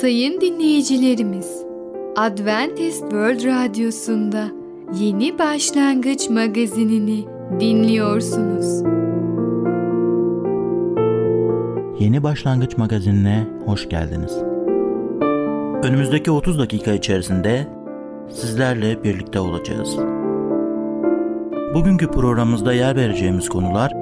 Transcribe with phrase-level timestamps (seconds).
[0.00, 1.64] Sayın dinleyicilerimiz,
[2.16, 4.48] Adventist World Radyosu'nda
[5.00, 7.24] Yeni Başlangıç magazinini
[7.60, 8.82] dinliyorsunuz.
[11.98, 14.36] Yeni Başlangıç magazinine hoş geldiniz.
[15.82, 17.66] Önümüzdeki 30 dakika içerisinde
[18.28, 19.96] sizlerle birlikte olacağız.
[21.74, 23.92] Bugünkü programımızda yer vereceğimiz konular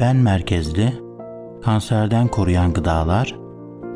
[0.00, 0.92] ben merkezli,
[1.62, 3.45] kanserden koruyan gıdalar,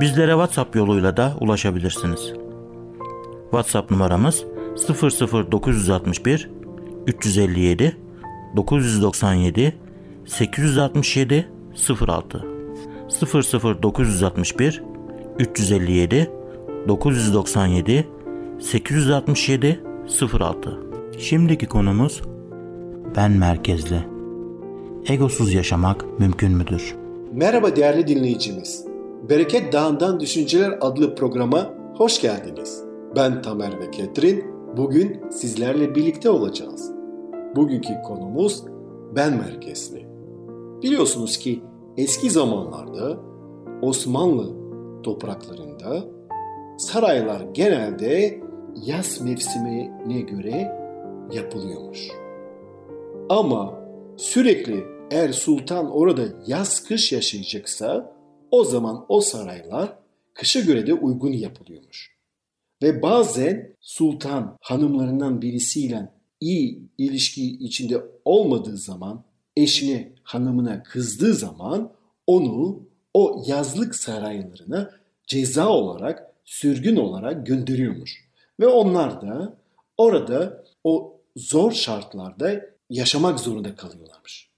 [0.00, 2.32] Bizlere WhatsApp yoluyla da ulaşabilirsiniz.
[3.50, 4.44] WhatsApp numaramız
[4.88, 6.50] 00961
[7.06, 7.96] 357
[8.56, 9.76] 997
[10.26, 11.48] 867
[12.08, 12.44] 06
[13.82, 14.82] 00961
[15.38, 16.30] 357
[16.88, 18.06] 997
[18.60, 19.80] 867
[20.32, 20.78] 06
[21.18, 22.22] Şimdiki konumuz
[23.16, 24.04] ben merkezli.
[25.08, 27.01] Egosuz yaşamak mümkün müdür?
[27.34, 28.86] Merhaba değerli dinleyicimiz.
[29.28, 32.84] Bereket Dağı'ndan Düşünceler adlı programa hoş geldiniz.
[33.16, 34.44] Ben Tamer ve Ketrin.
[34.76, 36.92] Bugün sizlerle birlikte olacağız.
[37.56, 38.64] Bugünkü konumuz
[39.16, 40.06] ben merkezli.
[40.82, 41.62] Biliyorsunuz ki
[41.96, 43.16] eski zamanlarda
[43.82, 44.46] Osmanlı
[45.02, 46.04] topraklarında
[46.78, 48.40] saraylar genelde
[48.86, 50.78] yaz mevsimine göre
[51.32, 52.08] yapılıyormuş.
[53.28, 53.74] Ama
[54.16, 58.16] sürekli eğer sultan orada yaz kış yaşayacaksa
[58.50, 59.98] o zaman o saraylar
[60.34, 62.16] kışa göre de uygun yapılıyormuş.
[62.82, 69.24] Ve bazen sultan hanımlarından birisiyle iyi ilişki içinde olmadığı zaman
[69.56, 71.92] eşine, hanımına kızdığı zaman
[72.26, 72.82] onu
[73.14, 74.90] o yazlık saraylarına
[75.26, 78.28] ceza olarak, sürgün olarak gönderiyormuş.
[78.60, 79.56] Ve onlar da
[79.96, 84.51] orada o zor şartlarda yaşamak zorunda kalıyorlarmış.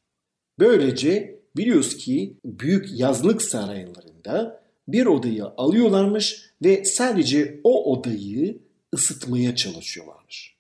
[0.59, 8.59] Böylece biliyoruz ki büyük yazlık saraylarında bir odayı alıyorlarmış ve sadece o odayı
[8.95, 10.57] ısıtmaya çalışıyorlarmış.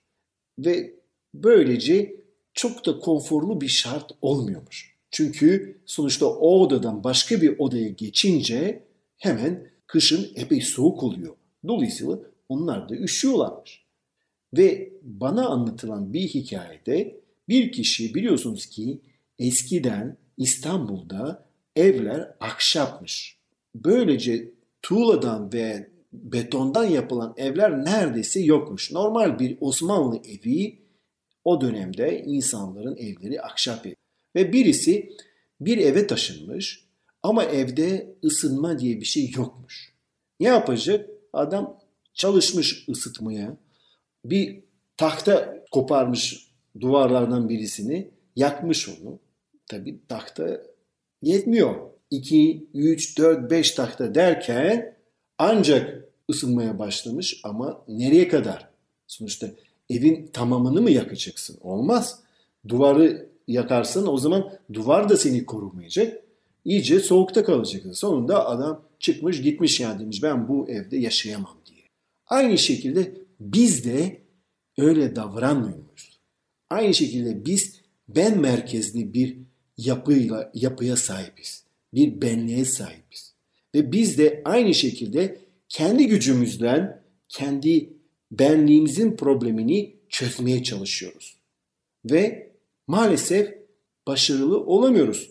[0.58, 0.94] Ve
[1.34, 2.16] böylece
[2.54, 4.94] çok da konforlu bir şart olmuyormuş.
[5.10, 8.82] Çünkü sonuçta o odadan başka bir odaya geçince
[9.16, 11.36] hemen kışın epey soğuk oluyor.
[11.68, 12.18] Dolayısıyla
[12.48, 13.84] onlar da üşüyorlarmış.
[14.56, 19.00] Ve bana anlatılan bir hikayede bir kişi biliyorsunuz ki
[19.46, 21.46] eskiden İstanbul'da
[21.76, 23.38] evler ahşapmış.
[23.74, 24.50] Böylece
[24.82, 28.92] tuğladan ve betondan yapılan evler neredeyse yokmuş.
[28.92, 30.78] Normal bir Osmanlı evi
[31.44, 33.94] o dönemde insanların evleri ahşap ev.
[34.36, 35.12] Ve birisi
[35.60, 36.84] bir eve taşınmış
[37.22, 39.94] ama evde ısınma diye bir şey yokmuş.
[40.40, 41.10] Ne yapacak?
[41.32, 41.78] Adam
[42.14, 43.56] çalışmış ısıtmaya.
[44.24, 44.60] Bir
[44.96, 46.48] tahta koparmış
[46.80, 49.18] duvarlardan birisini, yakmış onu.
[49.68, 50.60] Tabi tahta
[51.22, 51.74] yetmiyor.
[52.10, 54.96] 2, 3, 4, 5 tahta derken
[55.38, 58.68] ancak ısınmaya başlamış ama nereye kadar?
[59.06, 59.46] Sonuçta
[59.90, 61.58] evin tamamını mı yakacaksın?
[61.60, 62.20] Olmaz.
[62.68, 66.24] Duvarı yakarsın o zaman duvar da seni korumayacak.
[66.64, 67.92] İyice soğukta kalacaksın.
[67.92, 71.82] Sonunda adam çıkmış gitmiş yani demiş ben bu evde yaşayamam diye.
[72.26, 74.20] Aynı şekilde biz de
[74.78, 76.20] öyle davranmıyoruz.
[76.70, 79.38] Aynı şekilde biz ben merkezli bir
[79.76, 81.64] yapıyla yapıya sahibiz.
[81.94, 83.34] Bir benliğe sahibiz.
[83.74, 87.92] Ve biz de aynı şekilde kendi gücümüzden kendi
[88.30, 91.36] benliğimizin problemini çözmeye çalışıyoruz.
[92.04, 92.50] Ve
[92.86, 93.54] maalesef
[94.06, 95.30] başarılı olamıyoruz.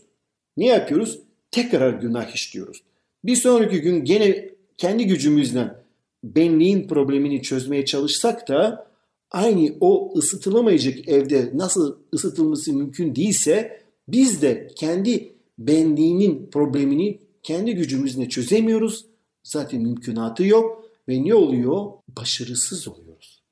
[0.58, 1.20] Ne yapıyoruz?
[1.52, 2.84] Tekrar günah işliyoruz.
[3.24, 5.84] Bir sonraki gün gene kendi gücümüzden
[6.24, 8.88] benliğin problemini çözmeye çalışsak da
[9.32, 18.30] aynı o ısıtılamayacak evde nasıl ısıtılması mümkün değilse biz de kendi benliğinin problemini kendi gücümüzle
[18.30, 19.06] çözemiyoruz.
[19.44, 21.92] Zaten mümkünatı yok ve ne oluyor?
[22.08, 23.44] Başarısız oluyoruz.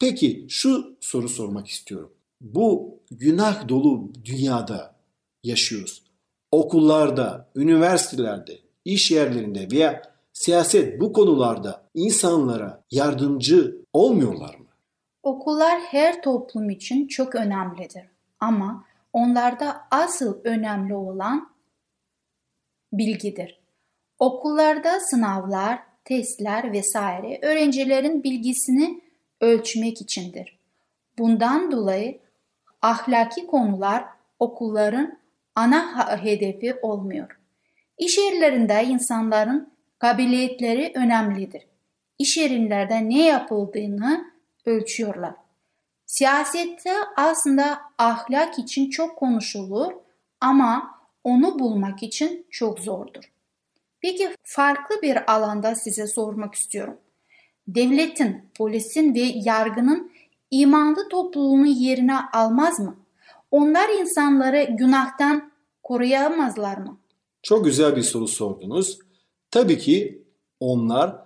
[0.00, 2.12] Peki şu soru sormak istiyorum.
[2.40, 4.96] Bu günah dolu dünyada
[5.44, 6.02] yaşıyoruz.
[6.52, 10.02] Okullarda, üniversitelerde, iş yerlerinde veya
[10.32, 14.66] siyaset bu konularda insanlara yardımcı olmuyorlar mı?
[15.22, 18.02] Okullar her toplum için çok önemlidir.
[18.40, 21.56] Ama onlarda asıl önemli olan
[22.92, 23.60] bilgidir.
[24.18, 29.00] Okullarda sınavlar, testler vesaire öğrencilerin bilgisini
[29.40, 30.58] ölçmek içindir.
[31.18, 32.18] Bundan dolayı
[32.82, 34.04] ahlaki konular
[34.38, 35.18] okulların
[35.54, 37.40] ana hedefi olmuyor.
[37.98, 41.66] İş yerlerinde insanların kabiliyetleri önemlidir.
[42.18, 44.32] İş yerinde ne yapıldığını
[44.64, 45.45] ölçüyorlar.
[46.06, 49.92] Siyasette aslında ahlak için çok konuşulur
[50.40, 53.32] ama onu bulmak için çok zordur.
[54.00, 56.96] Peki farklı bir alanda size sormak istiyorum.
[57.68, 60.12] Devletin, polisin ve yargının
[60.50, 62.96] imanlı topluluğunu yerine almaz mı?
[63.50, 65.52] Onlar insanları günahtan
[65.82, 66.98] koruyamazlar mı?
[67.42, 68.98] Çok güzel bir soru sordunuz.
[69.50, 70.24] Tabii ki
[70.60, 71.16] onlar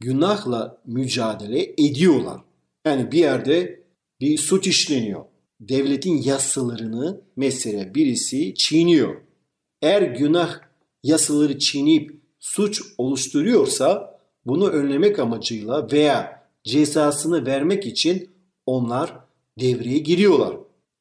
[0.00, 2.40] günahla mücadele ediyorlar.
[2.84, 3.85] Yani bir yerde
[4.20, 5.24] bir suç işleniyor.
[5.60, 9.16] Devletin yasalarını mesela birisi çiğniyor.
[9.82, 10.60] Eğer günah
[11.02, 18.30] yasaları çiğneyip suç oluşturuyorsa bunu önlemek amacıyla veya cezasını vermek için
[18.66, 19.18] onlar
[19.60, 20.56] devreye giriyorlar.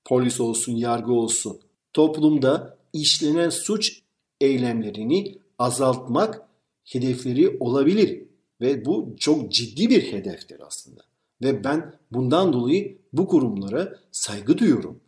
[0.06, 1.60] Polis olsun, yargı olsun.
[1.94, 4.02] Toplumda işlenen suç
[4.42, 6.42] eylemlerini azaltmak
[6.84, 8.24] hedefleri olabilir
[8.62, 11.02] ve bu çok ciddi bir hedeftir aslında.
[11.42, 15.00] Ve ben bundan dolayı bu kurumlara saygı duyuyorum.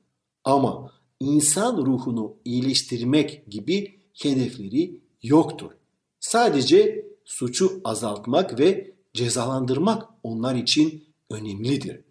[0.43, 5.71] Ama insan ruhunu iyileştirmek gibi hedefleri yoktur.
[6.19, 12.01] Sadece suçu azaltmak ve cezalandırmak onlar için önemlidir.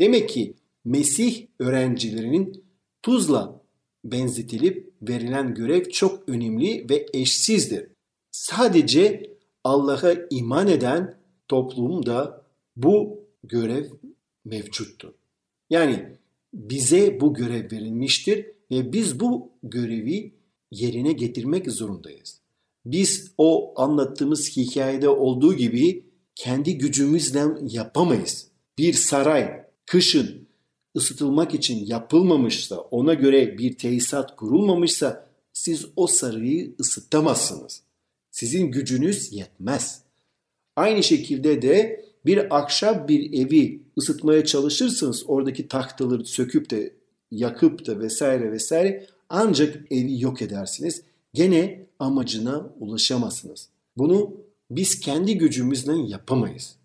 [0.00, 0.54] Demek ki
[0.84, 2.64] Mesih öğrencilerinin
[3.02, 3.62] tuzla
[4.04, 7.88] benzetilip verilen görev çok önemli ve eşsizdir.
[8.30, 9.22] Sadece
[9.64, 11.18] Allah'a iman eden
[11.48, 12.44] toplumda
[12.76, 13.84] bu görev
[14.44, 15.12] mevcuttur.
[15.70, 16.08] Yani
[16.54, 20.32] bize bu görev verilmiştir ve biz bu görevi
[20.70, 22.40] yerine getirmek zorundayız.
[22.84, 26.04] Biz o anlattığımız hikayede olduğu gibi
[26.34, 28.48] kendi gücümüzle yapamayız.
[28.78, 30.48] Bir saray kışın
[30.96, 37.82] ısıtılmak için yapılmamışsa, ona göre bir tesisat kurulmamışsa siz o sarayı ısıtamazsınız.
[38.30, 40.02] Sizin gücünüz yetmez.
[40.76, 46.94] Aynı şekilde de bir akşam bir evi ısıtmaya çalışırsınız oradaki tahtaları söküp de
[47.30, 51.02] yakıp da vesaire vesaire ancak evi yok edersiniz.
[51.34, 53.68] Gene amacına ulaşamazsınız.
[53.96, 54.36] Bunu
[54.70, 56.76] biz kendi gücümüzle yapamayız.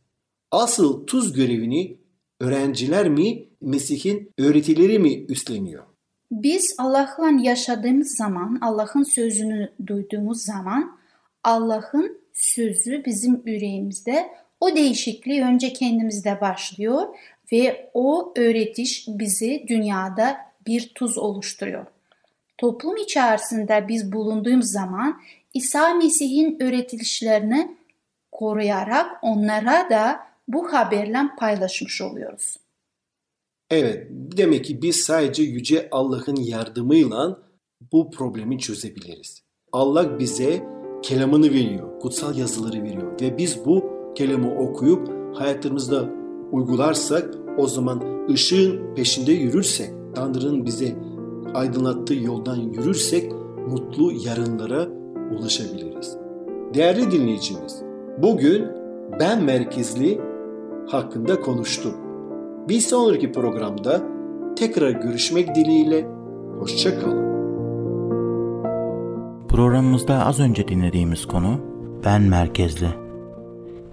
[0.52, 1.98] Asıl tuz görevini
[2.40, 5.84] öğrenciler mi, Mesih'in öğretileri mi üstleniyor?
[6.32, 10.98] Biz Allah'la yaşadığımız zaman, Allah'ın sözünü duyduğumuz zaman
[11.44, 14.28] Allah'ın sözü bizim yüreğimizde
[14.60, 17.08] o değişikliği önce kendimizde başlıyor
[17.52, 20.38] ve o öğretiş bizi dünyada
[20.68, 21.86] bir tuz oluşturuyor.
[22.58, 25.22] Toplum içerisinde biz bulunduğumuz zaman
[25.54, 27.78] İsa Mesih'in öğretilişlerini
[28.32, 32.58] koruyarak onlara da bu haberle paylaşmış oluyoruz.
[33.72, 37.40] Evet, demek ki biz sadece Yüce Allah'ın yardımıyla
[37.92, 39.44] bu problemi çözebiliriz.
[39.72, 40.64] Allah bize
[41.04, 46.10] kelamını veriyor, kutsal yazıları veriyor ve biz bu kelamı okuyup hayatımızda
[46.52, 50.96] uygularsak o zaman ışığın peşinde yürürsek, Tanrı'nın bize
[51.54, 53.32] aydınlattığı yoldan yürürsek
[53.68, 54.88] mutlu yarınlara
[55.32, 56.18] ulaşabiliriz.
[56.74, 57.82] Değerli dinleyicimiz,
[58.22, 58.66] bugün
[59.20, 60.22] ben merkezli
[60.88, 61.94] hakkında konuştum.
[62.70, 64.02] Bir sonraki programda
[64.56, 66.08] tekrar görüşmek dileğiyle
[66.60, 67.28] hoşçakalın.
[69.48, 71.60] Programımızda az önce dinlediğimiz konu
[72.06, 73.07] ben merkezli.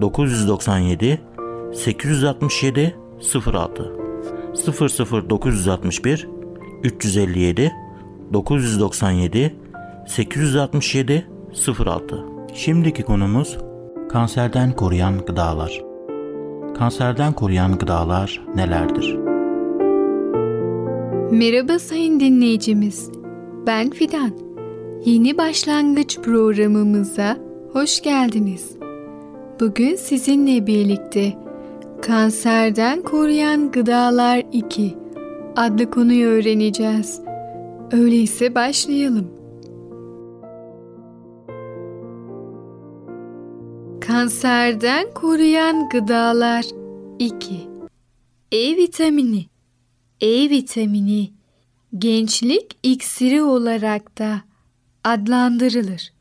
[0.00, 1.20] 997
[1.74, 2.96] 867
[3.54, 3.92] 06
[4.54, 6.28] 00961
[6.84, 7.72] 357
[8.32, 9.56] 997
[10.06, 11.26] 867
[11.86, 13.58] 06 Şimdiki konumuz
[14.08, 15.82] kanserden koruyan gıdalar.
[16.78, 19.18] Kanserden koruyan gıdalar nelerdir?
[21.30, 23.10] Merhaba sayın dinleyicimiz.
[23.66, 24.32] Ben Fidan.
[25.04, 27.36] Yeni başlangıç programımıza
[27.72, 28.79] hoş geldiniz.
[29.60, 31.38] Bugün sizinle birlikte
[32.02, 34.96] Kanserden Koruyan Gıdalar 2
[35.56, 37.20] adlı konuyu öğreneceğiz.
[37.92, 39.30] Öyleyse başlayalım.
[44.00, 46.64] Kanserden koruyan gıdalar
[47.18, 47.54] 2.
[48.52, 49.46] E vitamini
[50.20, 51.30] E vitamini
[51.98, 54.40] gençlik iksiri olarak da
[55.04, 56.12] adlandırılır.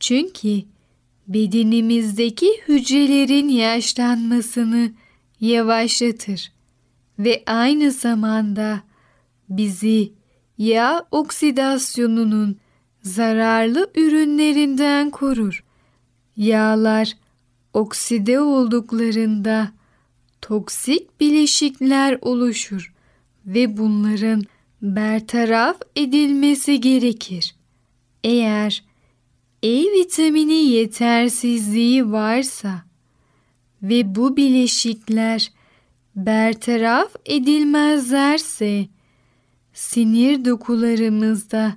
[0.00, 0.71] Çünkü
[1.28, 4.92] bedenimizdeki hücrelerin yaşlanmasını
[5.40, 6.52] yavaşlatır
[7.18, 8.82] ve aynı zamanda
[9.48, 10.12] bizi
[10.58, 12.56] yağ oksidasyonunun
[13.02, 15.64] zararlı ürünlerinden korur.
[16.36, 17.12] Yağlar
[17.72, 19.72] okside olduklarında
[20.40, 22.94] toksik bileşikler oluşur
[23.46, 24.44] ve bunların
[24.82, 27.54] bertaraf edilmesi gerekir.
[28.24, 28.84] Eğer
[29.62, 32.82] E vitamini yetersizliği varsa
[33.82, 35.52] ve bu bileşikler
[36.16, 38.86] bertaraf edilmezlerse
[39.72, 41.76] sinir dokularımızda,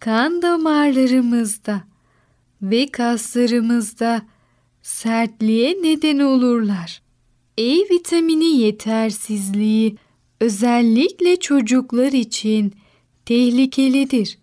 [0.00, 1.82] kan damarlarımızda
[2.62, 4.22] ve kaslarımızda
[4.82, 7.02] sertliğe neden olurlar.
[7.58, 9.96] E vitamini yetersizliği
[10.40, 12.72] özellikle çocuklar için
[13.24, 14.38] tehlikelidir.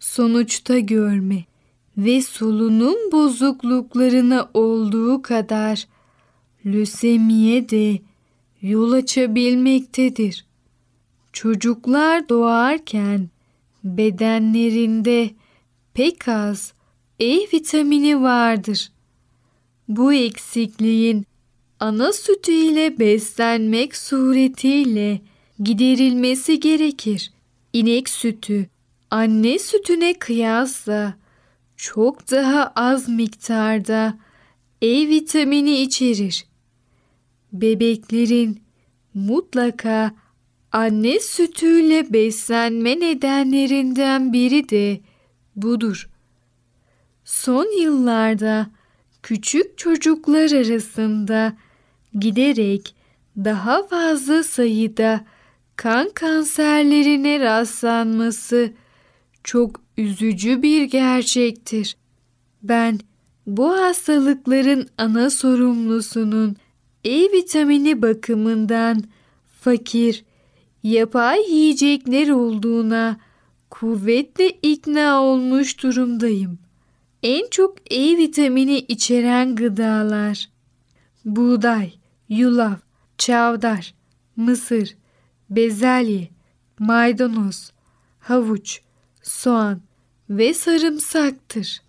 [0.00, 1.49] Sonuçta görme
[1.98, 5.86] ve solunum bozukluklarına olduğu kadar
[6.66, 7.98] lösemiye de
[8.62, 10.46] yol açabilmektedir.
[11.32, 13.28] Çocuklar doğarken
[13.84, 15.30] bedenlerinde
[15.94, 16.72] pek az
[17.20, 18.92] E vitamini vardır.
[19.88, 21.26] Bu eksikliğin
[21.80, 25.20] ana sütü ile beslenmek suretiyle
[25.62, 27.32] giderilmesi gerekir.
[27.72, 28.66] İnek sütü
[29.10, 31.14] anne sütüne kıyasla
[31.80, 34.18] çok daha az miktarda
[34.82, 36.46] E vitamini içerir.
[37.52, 38.62] Bebeklerin
[39.14, 40.14] mutlaka
[40.72, 45.00] anne sütüyle beslenme nedenlerinden biri de
[45.56, 46.08] budur.
[47.24, 48.70] Son yıllarda
[49.22, 51.52] küçük çocuklar arasında
[52.18, 52.94] giderek
[53.36, 55.24] daha fazla sayıda
[55.76, 58.72] kan kanserlerine rastlanması
[59.44, 61.96] çok üzücü bir gerçektir.
[62.62, 63.00] Ben
[63.46, 66.56] bu hastalıkların ana sorumlusunun
[67.04, 69.04] E vitamini bakımından
[69.60, 70.24] fakir,
[70.82, 73.16] yapay yiyecekler olduğuna
[73.70, 76.58] kuvvetle ikna olmuş durumdayım.
[77.22, 80.48] En çok E vitamini içeren gıdalar
[81.24, 81.92] buğday,
[82.28, 82.80] yulaf,
[83.18, 83.94] çavdar,
[84.36, 84.96] mısır,
[85.50, 86.28] bezelye,
[86.78, 87.72] maydanoz,
[88.18, 88.80] havuç,
[89.22, 89.80] soğan
[90.30, 91.82] ve sarımsaktır.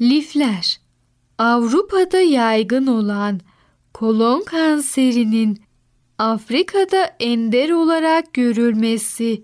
[0.00, 0.80] Lifler
[1.38, 3.40] Avrupa'da yaygın olan
[3.94, 5.62] kolon kanserinin
[6.18, 9.42] Afrika'da ender olarak görülmesi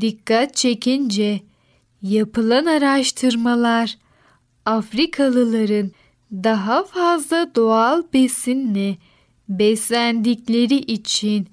[0.00, 1.40] dikkat çekince
[2.02, 3.98] yapılan araştırmalar
[4.66, 5.90] Afrikalıların
[6.32, 8.96] daha fazla doğal besinle
[9.48, 11.48] beslendikleri için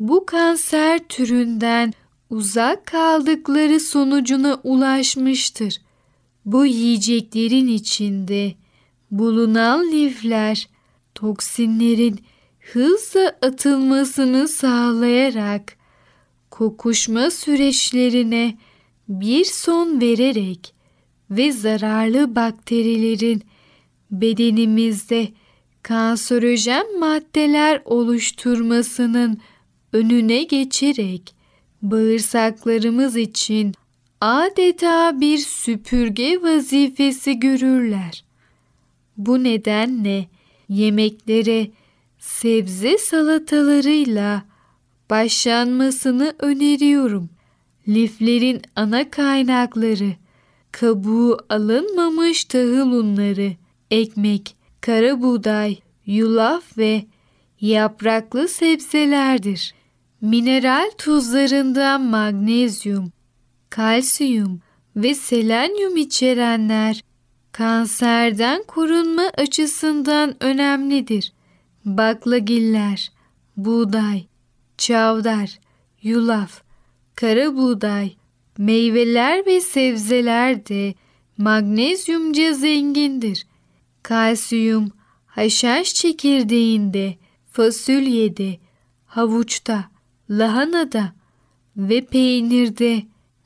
[0.00, 1.92] bu kanser türünden
[2.36, 5.80] uzak kaldıkları sonucuna ulaşmıştır.
[6.44, 8.54] Bu yiyeceklerin içinde
[9.10, 10.68] bulunan lifler
[11.14, 12.20] toksinlerin
[12.72, 15.76] hızla atılmasını sağlayarak
[16.50, 18.58] kokuşma süreçlerine
[19.08, 20.74] bir son vererek
[21.30, 23.42] ve zararlı bakterilerin
[24.10, 25.28] bedenimizde
[25.82, 29.40] kanserojen maddeler oluşturmasının
[29.92, 31.35] önüne geçerek
[31.90, 33.74] bağırsaklarımız için
[34.20, 38.24] adeta bir süpürge vazifesi görürler.
[39.16, 40.28] Bu nedenle
[40.68, 41.70] yemeklere
[42.18, 44.44] sebze salatalarıyla
[45.10, 47.30] başlanmasını öneriyorum.
[47.88, 50.12] Liflerin ana kaynakları
[50.72, 53.52] kabuğu alınmamış tahıl unları,
[53.90, 57.04] ekmek, kara buğday, yulaf ve
[57.60, 59.74] yapraklı sebzelerdir.
[60.20, 63.12] Mineral tuzlarından magnezyum,
[63.70, 64.60] kalsiyum
[64.96, 67.04] ve selenyum içerenler
[67.52, 71.32] kanserden korunma açısından önemlidir.
[71.84, 73.12] Baklagiller,
[73.56, 74.26] buğday,
[74.78, 75.58] çavdar,
[76.02, 76.62] yulaf,
[77.14, 78.16] kara buğday,
[78.58, 80.94] meyveler ve sebzeler de
[81.38, 83.46] magnezyumca zengindir.
[84.02, 84.92] Kalsiyum
[85.26, 87.16] haşhaş çekirdeğinde,
[87.52, 88.58] fasulyede,
[89.06, 89.95] havuçta,
[90.30, 91.12] lahanada
[91.76, 93.02] ve peynirde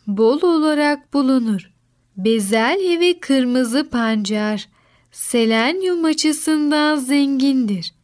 [0.07, 1.71] bol olarak bulunur.
[2.17, 4.69] Bezelye ve kırmızı pancar
[5.13, 7.95] selenyum açısından zengindir.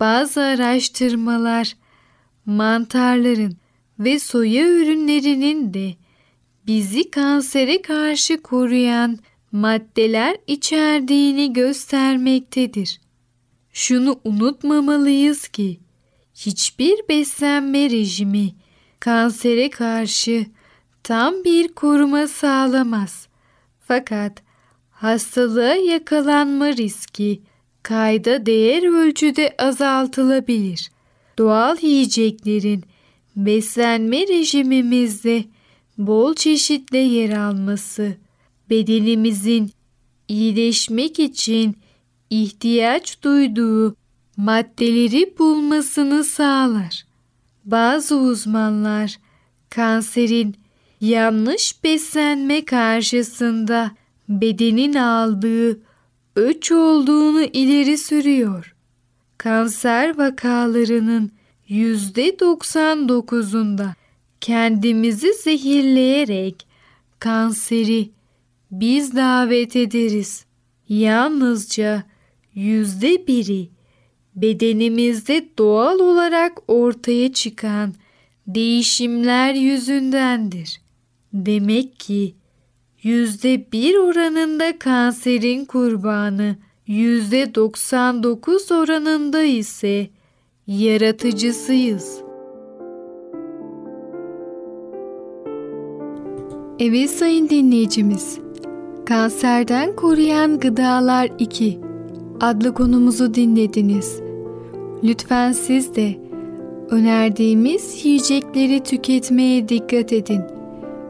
[0.00, 1.76] Bazı araştırmalar
[2.46, 3.56] mantarların
[3.98, 5.94] ve soya ürünlerinin de
[6.66, 9.18] bizi kansere karşı koruyan
[9.52, 13.00] maddeler içerdiğini göstermektedir.
[13.72, 15.80] Şunu unutmamalıyız ki
[16.46, 18.52] hiçbir beslenme rejimi
[19.00, 20.46] kansere karşı
[21.02, 23.28] tam bir koruma sağlamaz.
[23.80, 24.42] Fakat
[24.90, 27.42] hastalığa yakalanma riski
[27.82, 30.90] kayda değer ölçüde azaltılabilir.
[31.38, 32.84] Doğal yiyeceklerin
[33.36, 35.44] beslenme rejimimizde
[35.98, 38.16] bol çeşitle yer alması
[38.70, 39.70] bedenimizin
[40.28, 41.76] iyileşmek için
[42.30, 43.99] ihtiyaç duyduğu
[44.40, 47.04] maddeleri bulmasını sağlar.
[47.64, 49.18] Bazı uzmanlar
[49.70, 50.56] kanserin
[51.00, 53.90] yanlış beslenme karşısında
[54.28, 55.80] bedenin aldığı
[56.36, 58.74] öç olduğunu ileri sürüyor.
[59.38, 61.30] Kanser vakalarının
[61.68, 63.88] %99'unda
[64.40, 66.66] kendimizi zehirleyerek
[67.18, 68.10] kanseri
[68.70, 70.44] biz davet ederiz.
[70.88, 72.02] Yalnızca
[72.54, 73.68] yüzde biri
[74.36, 77.94] bedenimizde doğal olarak ortaya çıkan
[78.46, 80.80] değişimler yüzündendir.
[81.32, 82.34] Demek ki
[83.02, 86.56] yüzde bir oranında kanserin kurbanı,
[86.86, 90.08] yüzde 99 oranında ise
[90.66, 92.20] yaratıcısıyız.
[96.78, 98.38] Evet sayın dinleyicimiz,
[99.06, 101.89] Kanserden Koruyan Gıdalar 2
[102.40, 104.20] adlı konumuzu dinlediniz.
[105.04, 106.14] Lütfen siz de
[106.90, 110.42] önerdiğimiz yiyecekleri tüketmeye dikkat edin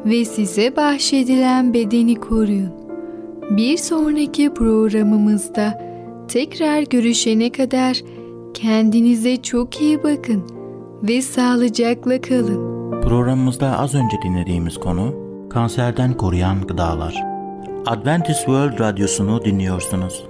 [0.07, 2.73] ve size bahşedilen bedeni koruyun.
[3.51, 5.83] Bir sonraki programımızda
[6.29, 8.03] tekrar görüşene kadar
[8.55, 10.43] kendinize çok iyi bakın
[11.03, 12.81] ve sağlıcakla kalın.
[13.03, 15.15] Programımızda az önce dinlediğimiz konu
[15.51, 17.15] kanserden koruyan gıdalar.
[17.87, 20.30] Adventist World Radyosu'nu dinliyorsunuz.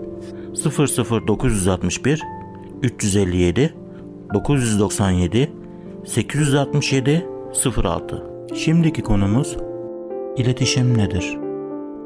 [0.55, 2.21] 00961
[2.81, 3.73] 357
[4.33, 5.51] 997
[6.05, 7.27] 867
[7.83, 8.23] 06
[8.55, 9.57] Şimdiki konumuz
[10.37, 11.37] iletişim nedir?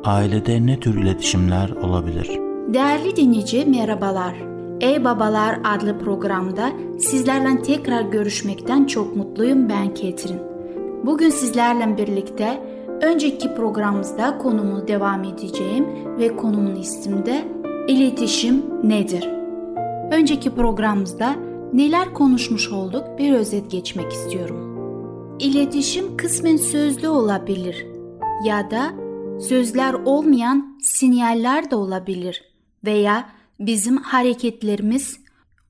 [0.03, 2.39] Ailede ne tür iletişimler olabilir?
[2.73, 4.36] Değerli dinleyici merhabalar.
[4.81, 10.39] Ey Babalar adlı programda sizlerle tekrar görüşmekten çok mutluyum ben Ketrin.
[11.05, 12.62] Bugün sizlerle birlikte
[13.01, 15.86] önceki programımızda konumu devam edeceğim
[16.19, 17.45] ve konumun ismi de
[17.87, 19.29] iletişim nedir?
[20.11, 21.35] Önceki programımızda
[21.73, 24.75] neler konuşmuş olduk bir özet geçmek istiyorum.
[25.39, 27.85] İletişim kısmen sözlü olabilir
[28.43, 28.93] ya da
[29.41, 32.43] sözler olmayan sinyaller de olabilir
[32.85, 35.19] veya bizim hareketlerimiz,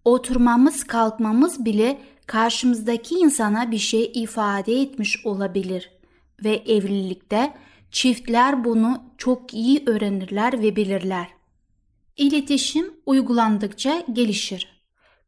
[0.05, 1.97] oturmamız, kalkmamız bile
[2.27, 5.91] karşımızdaki insana bir şey ifade etmiş olabilir
[6.43, 7.53] ve evlilikte
[7.91, 11.34] çiftler bunu çok iyi öğrenirler ve bilirler.
[12.17, 14.81] İletişim uygulandıkça gelişir.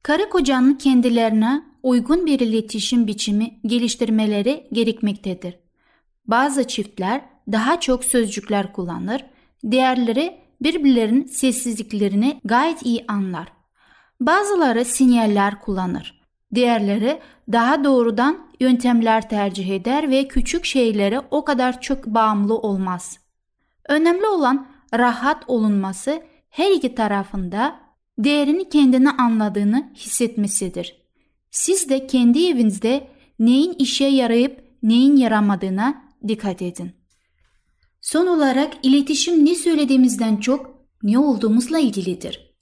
[0.04, 5.60] Karı kocanın kendilerine uygun bir iletişim biçimi geliştirmeleri gerekmektedir.
[6.26, 7.22] Bazı çiftler
[7.52, 9.26] daha çok sözcükler kullanır,
[9.72, 13.48] diğerleri birbirlerinin sessizliklerini gayet iyi anlar.
[14.20, 16.22] Bazıları sinyaller kullanır.
[16.56, 17.20] Diğerleri
[17.52, 23.20] daha doğrudan yöntemler tercih eder ve küçük şeylere o kadar çok bağımlı olmaz.
[23.90, 26.22] Önemli olan rahat olunması
[26.58, 27.80] her iki tarafında
[28.18, 31.02] değerini kendine anladığını hissetmesidir.
[31.52, 33.08] Siz de kendi evinizde
[33.40, 36.92] neyin işe yarayıp neyin yaramadığına dikkat edin.
[38.02, 42.56] Son olarak iletişim ne söylediğimizden çok ne olduğumuzla ilgilidir.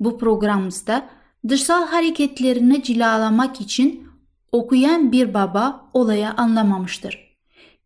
[0.00, 1.08] Bu programımızda
[1.48, 4.08] dışsal hareketlerini cilalamak için
[4.52, 7.36] okuyan bir baba olaya anlamamıştır.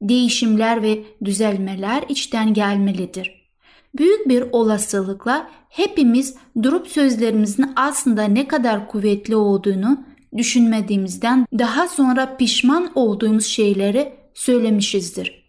[0.03, 3.44] Değişimler ve düzelmeler içten gelmelidir.
[3.99, 10.05] Büyük bir olasılıkla hepimiz durup sözlerimizin aslında ne kadar kuvvetli olduğunu
[10.37, 15.45] düşünmediğimizden daha sonra pişman olduğumuz şeyleri söylemişizdir.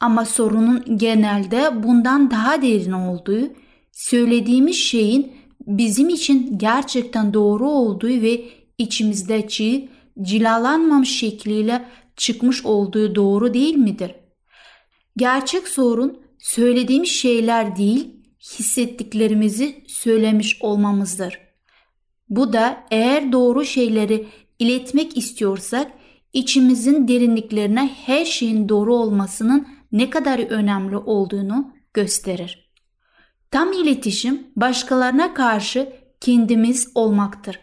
[0.00, 3.50] Ama sorunun genelde bundan daha derin olduğu,
[3.92, 5.32] söylediğimiz şeyin
[5.66, 8.44] bizim için gerçekten doğru olduğu ve
[8.78, 9.88] içimizdeki
[10.22, 11.84] cilalanmamış şekliyle
[12.16, 14.14] çıkmış olduğu doğru değil midir?
[15.16, 18.08] Gerçek sorun söylediğim şeyler değil,
[18.40, 21.38] hissettiklerimizi söylemiş olmamızdır.
[22.28, 24.26] Bu da eğer doğru şeyleri
[24.58, 25.92] iletmek istiyorsak
[26.32, 32.70] içimizin derinliklerine her şeyin doğru olmasının ne kadar önemli olduğunu gösterir.
[33.50, 37.58] Tam iletişim başkalarına karşı kendimiz olmaktır.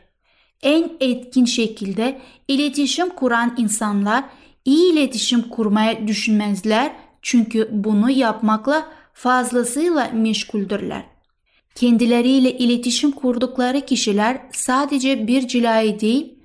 [0.64, 4.24] En etkin şekilde iletişim kuran insanlar
[4.66, 6.96] iyi iletişim kurmaya düşünmezler
[7.28, 11.04] çünkü bunu yapmakla fazlasıyla meşguldürler.
[11.76, 16.40] Kendileriyle iletişim kurdukları kişiler sadece bir cilayı değil,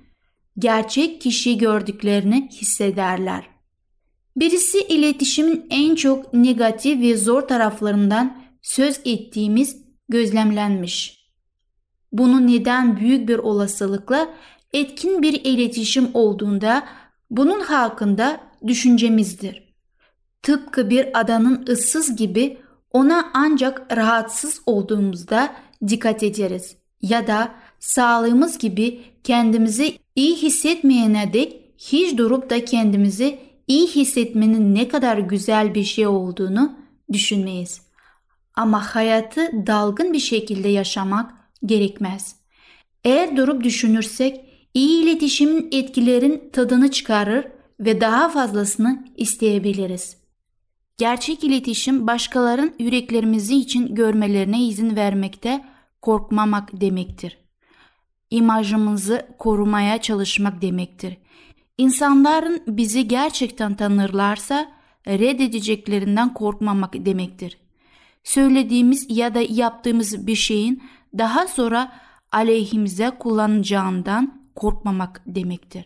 [0.59, 3.43] gerçek kişiyi gördüklerini hissederler.
[4.35, 9.77] Birisi iletişimin en çok negatif ve zor taraflarından söz ettiğimiz
[10.09, 11.27] gözlemlenmiş.
[12.11, 14.29] Bunu neden büyük bir olasılıkla
[14.73, 16.83] etkin bir iletişim olduğunda
[17.31, 19.62] bunun hakkında düşüncemizdir.
[20.43, 22.57] Tıpkı bir adanın ıssız gibi
[22.91, 25.53] ona ancak rahatsız olduğumuzda
[25.87, 33.87] dikkat ederiz ya da sağlığımız gibi kendimizi iyi hissetmeyene dek hiç durup da kendimizi iyi
[33.87, 36.75] hissetmenin ne kadar güzel bir şey olduğunu
[37.11, 37.81] düşünmeyiz.
[38.55, 41.31] Ama hayatı dalgın bir şekilde yaşamak
[41.65, 42.35] gerekmez.
[43.03, 47.45] Eğer durup düşünürsek iyi iletişimin etkilerin tadını çıkarır
[47.79, 50.22] ve daha fazlasını isteyebiliriz.
[50.97, 55.65] Gerçek iletişim başkaların yüreklerimizi için görmelerine izin vermekte
[56.01, 57.37] korkmamak demektir.
[58.29, 61.17] İmajımızı korumaya çalışmak demektir.
[61.77, 64.71] İnsanların bizi gerçekten tanırlarsa
[65.07, 67.57] reddedeceklerinden korkmamak demektir.
[68.23, 70.83] Söylediğimiz ya da yaptığımız bir şeyin
[71.17, 71.91] daha sonra
[72.31, 75.85] aleyhimize kullanacağından korkmamak demektir.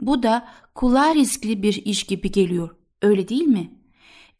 [0.00, 2.70] Bu da kulağa riskli bir iş gibi geliyor.
[3.02, 3.81] Öyle değil mi?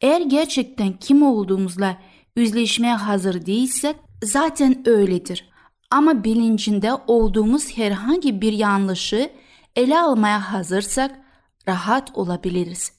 [0.03, 1.97] Eğer gerçekten kim olduğumuzla
[2.35, 5.49] yüzleşmeye hazır değilsek zaten öyledir.
[5.91, 9.29] Ama bilincinde olduğumuz herhangi bir yanlışı
[9.75, 11.19] ele almaya hazırsak
[11.67, 12.91] rahat olabiliriz.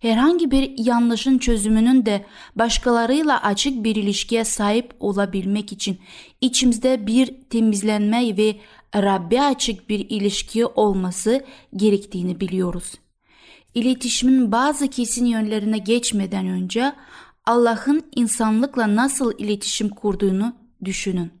[0.00, 2.24] Herhangi bir yanlışın çözümünün de
[2.56, 5.98] başkalarıyla açık bir ilişkiye sahip olabilmek için
[6.40, 8.56] içimizde bir temizlenme ve
[8.96, 11.44] Rabbe açık bir ilişki olması
[11.76, 12.92] gerektiğini biliyoruz.
[13.78, 16.92] İletişimin bazı kesin yönlerine geçmeden önce
[17.46, 21.32] Allah'ın insanlıkla nasıl iletişim kurduğunu düşünün.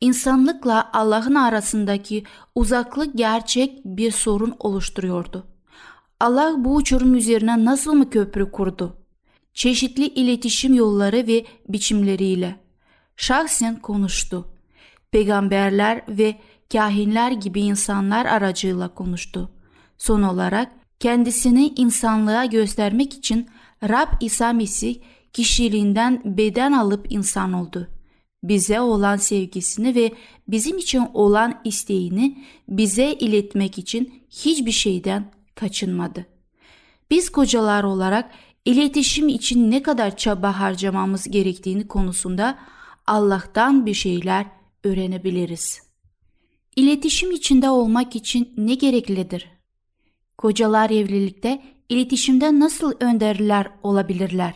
[0.00, 2.24] İnsanlıkla Allah'ın arasındaki
[2.54, 5.46] uzaklık gerçek bir sorun oluşturuyordu.
[6.20, 8.96] Allah bu uçurum üzerine nasıl mı köprü kurdu?
[9.54, 12.56] Çeşitli iletişim yolları ve biçimleriyle.
[13.16, 14.48] Şahsen konuştu.
[15.10, 16.36] Peygamberler ve
[16.72, 19.50] kahinler gibi insanlar aracıyla konuştu.
[19.98, 23.46] Son olarak kendisini insanlığa göstermek için
[23.82, 24.96] Rab İsa Mesih
[25.32, 27.88] kişiliğinden beden alıp insan oldu.
[28.42, 30.12] Bize olan sevgisini ve
[30.48, 36.26] bizim için olan isteğini bize iletmek için hiçbir şeyden kaçınmadı.
[37.10, 38.30] Biz kocalar olarak
[38.64, 42.58] iletişim için ne kadar çaba harcamamız gerektiğini konusunda
[43.06, 44.46] Allah'tan bir şeyler
[44.84, 45.82] öğrenebiliriz.
[46.76, 49.55] İletişim içinde olmak için ne gereklidir?
[50.38, 54.54] Kocalar evlilikte iletişimde nasıl önderler olabilirler?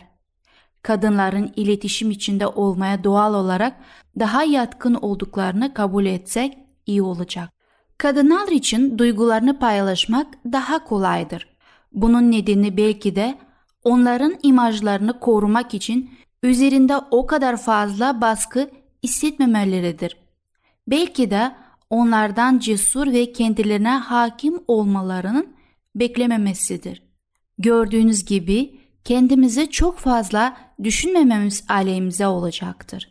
[0.81, 3.73] Kadınların iletişim içinde olmaya doğal olarak
[4.19, 7.49] daha yatkın olduklarını kabul etsek iyi olacak.
[7.97, 11.47] Kadınlar için duygularını paylaşmak daha kolaydır.
[11.93, 13.37] Bunun nedeni belki de
[13.83, 16.09] onların imajlarını korumak için
[16.43, 18.69] üzerinde o kadar fazla baskı
[19.03, 20.17] hissetmemeleridir.
[20.87, 21.51] Belki de
[21.89, 25.55] onlardan cesur ve kendilerine hakim olmalarının
[25.95, 27.03] beklememesidir.
[27.57, 33.09] Gördüğünüz gibi kendimizi çok fazla düşünmememiz aleyhimize olacaktır.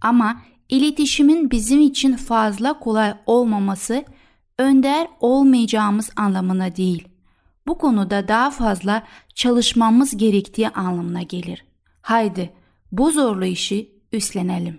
[0.00, 4.04] Ama iletişimin bizim için fazla kolay olmaması
[4.58, 7.08] önder olmayacağımız anlamına değil.
[7.66, 9.02] Bu konuda daha fazla
[9.34, 11.64] çalışmamız gerektiği anlamına gelir.
[12.02, 12.50] Haydi
[12.92, 14.78] bu zorlu işi üstlenelim.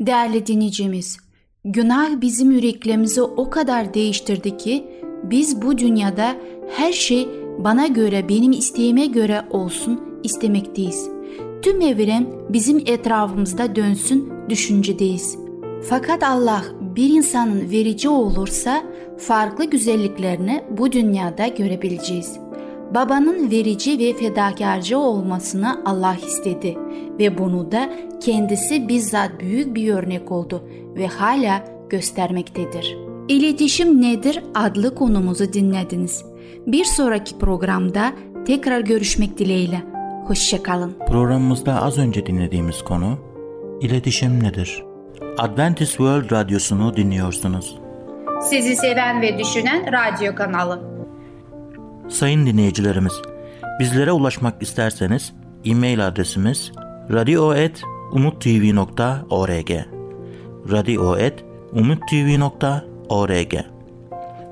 [0.00, 1.18] Değerli dinleyicimiz,
[1.64, 6.36] günah bizim yüreklerimizi o kadar değiştirdi ki biz bu dünyada
[6.70, 7.28] her şey
[7.58, 11.08] bana göre, benim isteğime göre olsun istemekteyiz.
[11.62, 15.38] Tüm evren bizim etrafımızda dönsün düşüncedeyiz.
[15.88, 18.82] Fakat Allah bir insanın verici olursa
[19.18, 22.38] farklı güzelliklerini bu dünyada görebileceğiz.
[22.94, 26.78] Babanın verici ve fedakarcı olmasını Allah istedi
[27.18, 33.07] ve bunu da kendisi bizzat büyük bir örnek oldu ve hala göstermektedir.
[33.28, 36.24] İletişim nedir adlı konumuzu dinlediniz.
[36.66, 38.12] Bir sonraki programda
[38.46, 39.82] tekrar görüşmek dileğiyle.
[40.26, 40.94] Hoşçakalın.
[41.08, 43.18] Programımızda az önce dinlediğimiz konu
[43.80, 44.84] İletişim nedir?
[45.38, 47.78] Adventist World Radyosu'nu dinliyorsunuz.
[48.50, 50.80] Sizi seven ve düşünen radyo kanalı.
[52.08, 53.12] Sayın dinleyicilerimiz,
[53.80, 55.32] bizlere ulaşmak isterseniz
[55.64, 56.72] e-mail adresimiz
[57.10, 59.70] radio.umutv.org
[60.70, 62.87] radio.umutv.org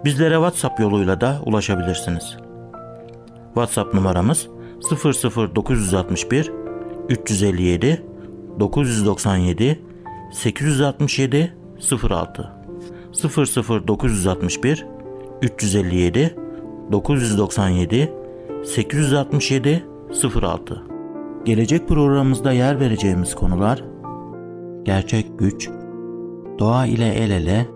[0.05, 2.37] Bizlere WhatsApp yoluyla da ulaşabilirsiniz.
[3.55, 4.49] WhatsApp numaramız
[4.91, 6.53] 00961
[7.09, 8.03] 357
[8.61, 9.81] 997
[10.33, 11.57] 867
[12.11, 12.53] 06
[13.87, 14.87] 00961
[15.43, 16.37] 357
[16.93, 18.13] 997
[18.65, 19.85] 867
[20.43, 20.83] 06
[21.45, 23.85] Gelecek programımızda yer vereceğimiz konular
[24.85, 25.69] Gerçek güç
[26.59, 27.76] Doğa ile el ele